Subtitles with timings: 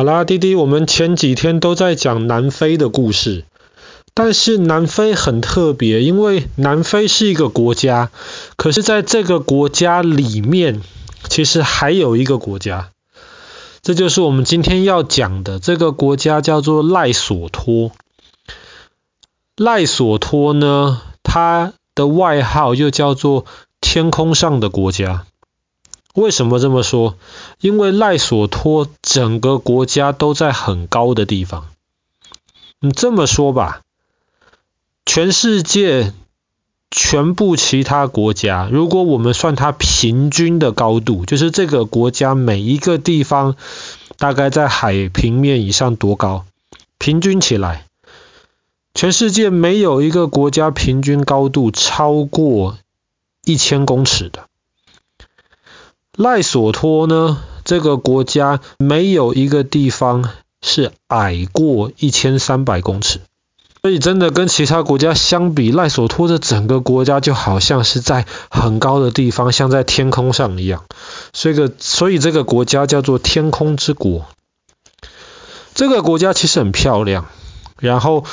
[0.00, 3.44] 好啦，弟弟，我们前几天都在讲南非的故事，
[4.14, 8.10] 但是南非很特别，因为南非是一个国家，
[8.56, 10.80] 可是在这个国家里面，
[11.28, 12.92] 其实还有一个国家，
[13.82, 17.92] 这就是我们今天要讲的，这个国家叫做赖索托。
[19.54, 23.44] 赖索托呢，它的外号又叫做
[23.82, 25.26] 天空上的国家。
[26.14, 27.16] 为什么这么说？
[27.60, 31.68] 因为赖索托整个国家都在很高的地方。
[32.80, 33.82] 你这么说吧，
[35.06, 36.12] 全世界
[36.90, 43.54] 全部其他国家，如果我们算它平均的高度，就是这个国家每一个地方
[44.18, 46.44] 大概在海平面以上多高，
[46.98, 47.86] 平均起来，
[48.94, 52.76] 全世界没有一个国家平均高度超过
[53.44, 54.49] 一千公尺的。
[56.16, 60.28] 赖索托呢，这个国家没有一个地方
[60.60, 63.20] 是矮过一千三百公尺，
[63.80, 70.84] 所以真的跟其他国家相比，赖索托的整个国家就好像是在很高的地方，像在天空上一样。
[71.32, 74.26] 所以个，所以这个国家叫做天空之国。
[75.74, 77.28] 这个国家其实很漂亮，
[77.78, 78.24] 然后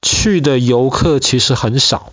[0.00, 2.12] 去的游客其实很少。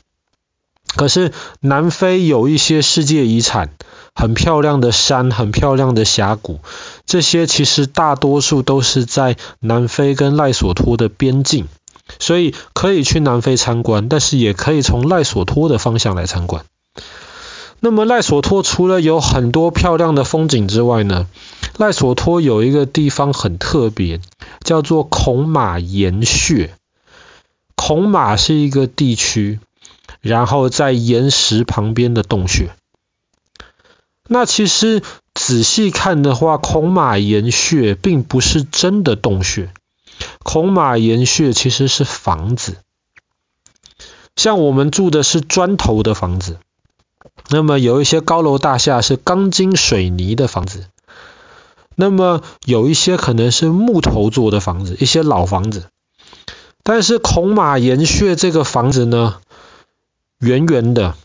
[0.95, 3.69] 可是南非有一些世界遗产。
[4.13, 6.59] 很漂亮的山，很漂亮的峡谷，
[7.05, 11.67] 这些其实大多数都是在南非跟赖索托的边境，
[12.19, 16.65] 所以可以去南非参观，但是也可以从赖索托的方向来参观。
[17.79, 21.27] 那么赖索托除了有很多漂亮的风景之外呢，
[21.77, 24.19] 赖索托有一个地方很特别，
[24.63, 26.75] 叫做孔马岩穴。
[27.75, 29.59] 孔马是一个地区，
[30.19, 32.69] 然后在岩石旁边的洞穴。
[34.33, 39.73] 那其实仔细看的话，孔马岩穴并不是真的洞穴，
[40.41, 42.77] 孔马岩穴其实是房子。
[44.37, 46.59] 像我们住的是砖头的房子，
[47.49, 50.85] 那么有一些高楼大厦是钢筋水泥的房子，
[51.95, 55.87] 那么有一些可能是木头做的房子，一些老房子。
[56.83, 59.41] 但是孔马岩穴这个房子呢，
[60.39, 61.17] 圆圆的，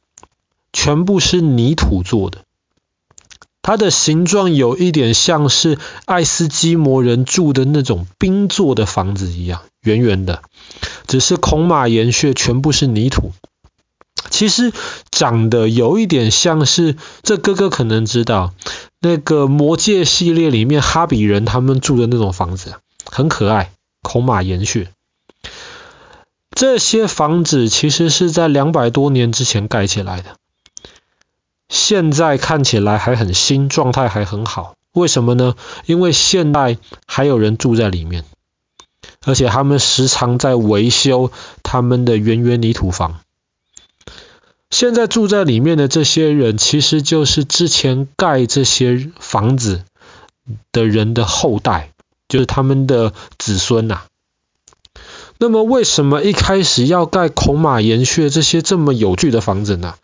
[0.73, 2.46] 全部是泥土做的。
[3.67, 10.43] 它的形状有一点像是爱斯基摩人住的那种冰做的房子一样，圆圆的。
[11.09, 13.33] 只是孔马岩穴全部是泥土，
[14.31, 14.73] 其实
[15.11, 16.95] 长得有一点像是，
[17.25, 18.55] 这哥哥可能知道，
[19.01, 23.73] 那个魔戒系列里面哈比人他们住的那种房子，很可爱。
[24.01, 24.93] 孔马岩穴，
[26.53, 30.37] 这些房子其实是在两百多年之前盖起来的。
[31.69, 34.75] 现在看起来还很新，状态还很好。
[34.93, 35.55] 为什么呢？
[35.85, 38.25] 因为现在还有人住在里面，
[39.25, 41.31] 而且他们时常在维修
[41.63, 43.21] 他们的圆圆泥土房。
[44.71, 49.85] 现在住在里面的这些人，其实就是之前盖这些房子
[50.73, 51.93] 的人的后代，
[52.29, 54.03] 就是他们的子孙呐。
[55.39, 59.95] 那么，为什么一开始要盖孔马岩穴这些这么有趣的房子呢？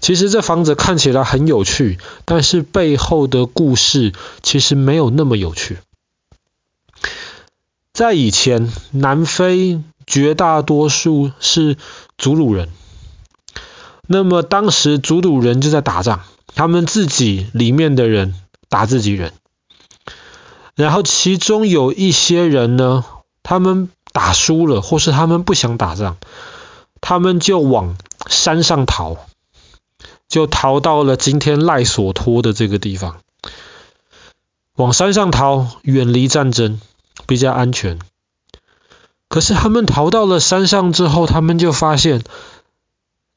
[0.00, 4.12] 其实这房子看起来很有趣，但是背后的故事
[4.42, 5.78] 其实没有那么有趣。
[7.92, 11.76] 在以前，南非绝大多数是
[12.16, 12.68] 祖鲁人，
[14.06, 16.20] 那么当时祖鲁人就在打仗，
[16.54, 18.36] 他们自己里面的人
[18.68, 19.32] 打自己人，
[20.76, 23.04] 然后其中有一些人呢，
[23.42, 26.16] 他们打输了，或是他们不想打仗，
[27.00, 27.96] 他们就往
[28.26, 29.16] 山上逃。
[30.26, 33.20] 就逃到了今天赖索托的这个地方，
[34.74, 36.80] 往山上逃，远离战争，
[37.28, 38.00] 比较安全。
[39.28, 42.24] 可是他们逃到了山上之后，他们就发现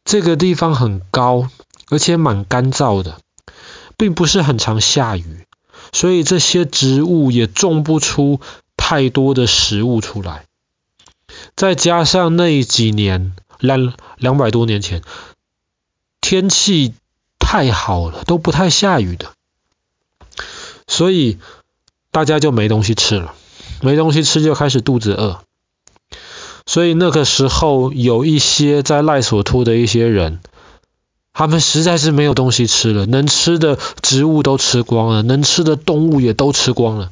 [0.03, 1.47] 这个地方很高，
[1.91, 3.19] 而且蛮干燥的，
[3.97, 5.45] 并不是很常下雨，
[5.93, 8.41] 所以这些植物也种不出
[8.75, 10.45] 太多的食物出来。
[11.55, 15.01] 再加上那几年，两两百多年前。
[16.21, 16.93] 天气
[17.39, 19.33] 太好了，都不太下雨的，
[20.87, 21.39] 所以
[22.11, 23.33] 大家就没东西吃了，
[23.81, 25.41] 没东西吃就开始肚子饿。
[26.65, 30.39] 所以那个时候有一些在赖索托的一些人，
[31.33, 37.11] 他们实在是没有东西吃了，能吃的植物都吃光了，能吃的动物也都吃光了，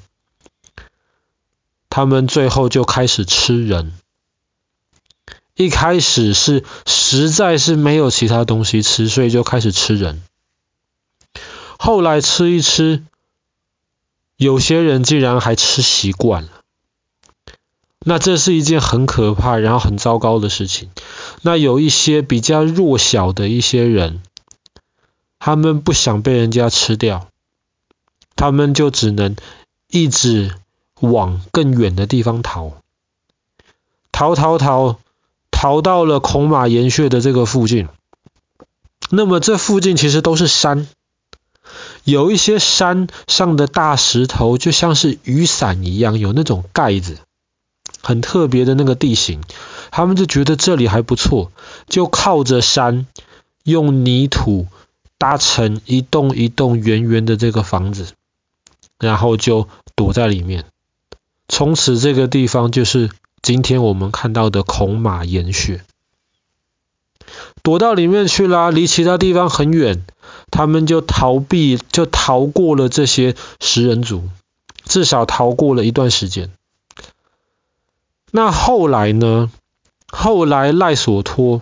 [1.90, 3.92] 他们最后就开始吃人。
[5.60, 10.24] 一开始是实在是没有其他东西吃，所以就开始吃人。
[11.78, 13.04] 后来吃一吃，
[14.38, 16.50] 有些人竟然还吃习惯了，
[18.06, 20.92] 那这是一件很可怕，然后很糟糕的事情。
[21.42, 24.24] 那有一些比较弱小的一些人，
[25.40, 27.28] 他们不想被人家吃掉，
[28.38, 29.36] 他们就只能
[29.90, 30.56] 一直
[31.02, 32.78] 往更远的地方逃，
[34.14, 35.00] 逃逃逃，
[35.62, 37.90] 逃到了孔马岩穴的这个附近。
[39.10, 40.88] 那么这附近其实都是山，
[42.06, 47.18] 有一些山上的大石头就像是雨伞一样，有那种盖子。
[48.02, 49.42] 很特别的那个地形，
[49.92, 51.52] 他们就觉得这里还不错，
[51.90, 53.06] 就靠着山，
[53.66, 54.68] 用泥土
[55.18, 58.14] 搭成一栋一栋圆圆的这个房子，
[58.98, 60.64] 然后就躲在里面。
[61.50, 63.10] 从此这个地方就是
[63.42, 65.84] 今天我们看到的孔马岩穴。
[67.62, 70.06] 躲到里面去啦，离其他地方很远，
[70.50, 74.30] 他们就逃避，就逃过了这些食人族，
[74.86, 76.52] 至少逃过了一段时间。
[78.32, 79.52] 那后来呢？
[80.12, 81.62] 后来赖索托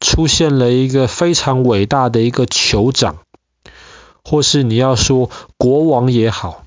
[0.00, 3.18] 出现了一个非常伟大的一个酋长，
[4.24, 6.64] 或是你要说国王也好，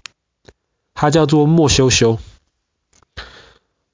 [0.94, 2.20] 他叫做莫修修。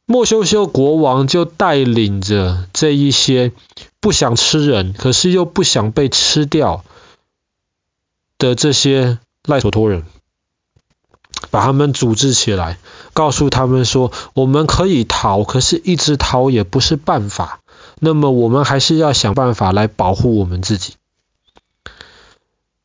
[0.06, 3.52] 莫修修国王就带领着这一些
[4.00, 6.84] 不想吃人，可是又不想被吃掉
[8.38, 10.04] 的这些赖索托人。
[11.52, 12.78] 把他们组织起来，
[13.14, 17.60] 告诉他们说：“我们可以逃，可是一直逃也不是办法。
[18.00, 20.94] 那么我们还是要想办法来保护我们自己。”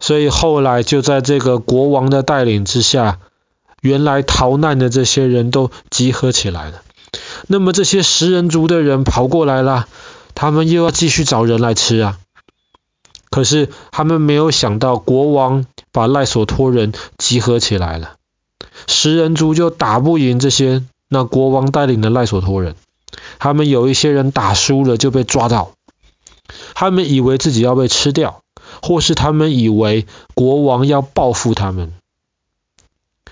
[0.01, 3.21] 所以后来就在这个国王的带领之下，
[3.81, 6.83] 原来逃难的这些人都集合起来了。
[7.47, 9.87] 那么这些食人族的人跑过来了，
[10.35, 12.19] 他们又要继续找人来吃啊。
[13.31, 18.15] 可是他们没有想到，国王把赖索托人集合起来了。
[18.87, 22.75] 食人族就打不赢这些那国王带领的赖索托人，
[23.39, 25.73] 他们有一些人打输了就被抓到，
[26.75, 28.43] 他们以为自己要被吃掉，
[28.83, 31.93] 或是他们以为国王要报复他们，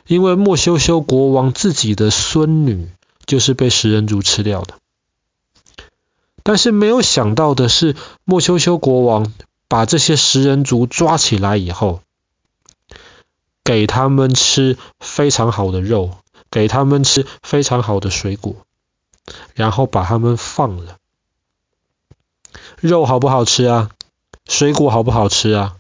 [0.07, 2.89] 因为莫修修国王自己的孙女
[3.27, 4.75] 就是被食人族吃掉的，
[6.43, 9.33] 但是没有想到的是，莫修修国王
[9.69, 12.01] 把这些食人族抓起来以后。
[13.65, 16.19] 给他们吃非常好的肉，
[16.53, 18.55] 给他们吃非常好的水果，
[19.55, 20.99] 然后把他们放了。
[22.79, 23.91] 肉好不好吃啊？
[24.49, 25.79] 水果好不好吃啊？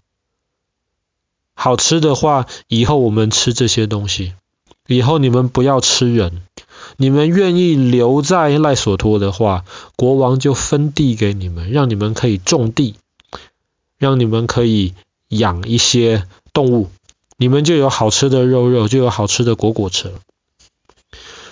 [1.54, 4.34] 好吃的话，以后我们吃这些东西。
[4.88, 6.42] 以后你们不要吃人，
[6.96, 9.64] 你们愿意留在赖索托的话，
[9.96, 12.94] 国王就分地给你们，让你们可以种地，
[13.98, 14.94] 让你们可以
[15.28, 16.90] 养一些动物。
[17.38, 20.12] 你们就有好吃的肉肉，就有好吃的果果吃。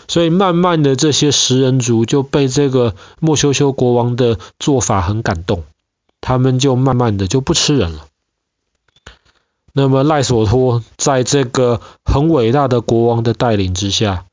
[0.07, 5.65] 所以慢慢的，这些食人族就被这个莫修修国王的做法很感动，
[6.21, 8.07] 他们就慢慢的就不吃人了。
[9.73, 14.25] 那么赖索托在这个很伟大的国王的带领之下，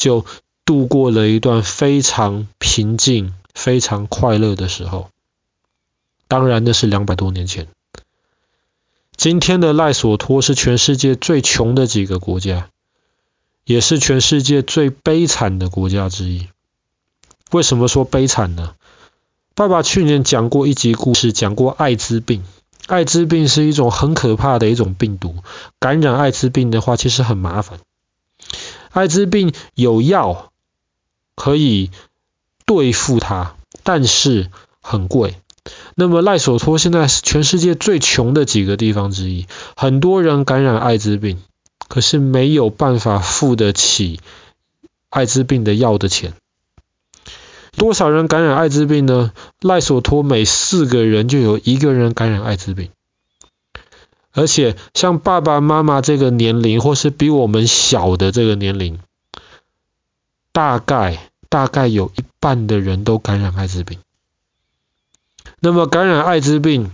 [0.00, 0.24] 就
[0.64, 5.10] 度过了一段非常平静、非常快乐的时候。
[6.26, 7.68] 当然，那是两百多年前。
[9.14, 12.70] 今天的赖索托是全世界最穷的几个国家，
[13.66, 16.48] 也是全世界最悲惨的国家之一。
[17.50, 18.74] 为什么说悲惨呢？
[19.54, 22.42] 爸爸去年讲过一集故事，讲过艾滋病。
[22.86, 25.34] 艾滋病是一种很可怕的一种病毒，
[25.78, 27.80] 感染艾滋病的话，其实很麻烦。
[28.92, 30.52] 艾滋病有药
[31.34, 31.90] 可以
[32.66, 35.36] 对付它，但是很贵。
[35.94, 41.38] 那么赖索托现在是全世界最穷的几个地方之一，很多人感染艾滋病，
[41.88, 44.20] 可是没有办法付得起
[45.10, 46.32] 艾滋病的药的钱。
[47.76, 49.32] 多少人感染艾滋病呢？
[49.60, 52.90] 赖索托每四个人就有一个人感染艾滋病，
[54.32, 58.98] 而且像爸爸妈妈这个年龄，或是比我们小的这个年龄，
[60.52, 63.98] 大概大概有一半的人都感染艾滋病。
[65.58, 66.90] 那么感染艾滋病，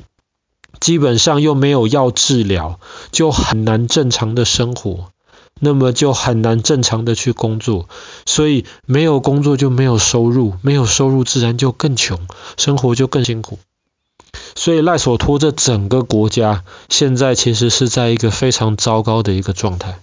[0.81, 2.81] 基本上又没有药治疗，
[3.12, 5.12] 就很难正常的生活，
[5.61, 7.88] 那么就很难正常的去工作，
[8.25, 12.26] 所以没有工作就没有收入，没有收入自然就更穷，
[12.57, 13.59] 生活就更辛苦。
[14.57, 19.99] 所以赖索托这整个国家现在其实是在一个非常糟糕的一个状态。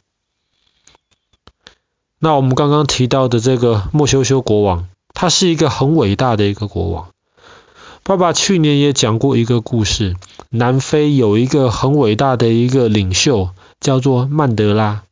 [2.20, 7.10] 那我们刚刚提到的这个莫修修国王，他是一个很伟大的一个国王。
[8.04, 10.16] 爸爸去年也讲过一个故事，
[10.50, 13.50] 南非有一个很伟大的一个领袖，
[13.82, 15.04] 叫做曼德拉。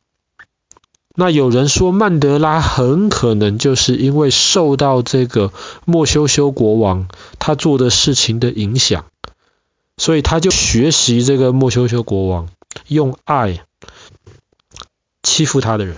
[1.14, 5.52] 那有人说曼德拉很可能就是因为受到这个
[5.84, 7.08] 莫修修国王
[7.38, 9.04] 他做的事情的影响，
[9.96, 12.48] 所以他就学习这个莫修修国王
[12.88, 13.64] 用爱
[15.22, 15.96] 欺负他的人，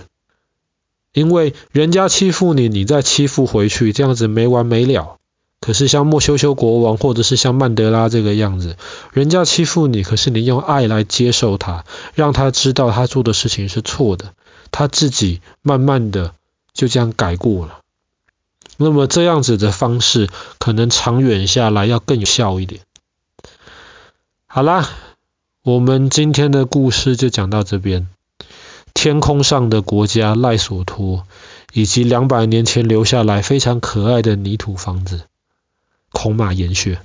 [1.13, 5.17] 因为人家欺负你，你再欺负回去，这样子没完没了。
[5.61, 8.77] 可是像莫修修国王，或者是像曼德拉这个样子，
[9.13, 14.33] 人家欺负你，可是你用爱来接受他，让他知道他做的事情是错的，
[14.69, 16.35] 他自己慢慢的
[16.73, 17.79] 就这样改过了。
[18.77, 22.81] 那么这样子的方式，可能长远下来要更有效一点。
[24.55, 24.89] 好啦，
[25.63, 28.07] 我们今天的故事就讲到这边。
[28.93, 31.27] 天空上的国家赖索托，
[31.73, 35.23] 以及两百年前留下来非常可爱的泥土房子。
[36.13, 37.01] 孔马岩穴。